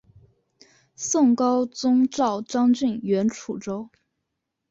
[0.95, 3.91] 宋高宗诏张俊援楚州。